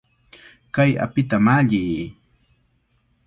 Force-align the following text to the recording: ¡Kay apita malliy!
¡Kay 0.75 0.91
apita 1.05 1.37
malliy! 1.45 1.93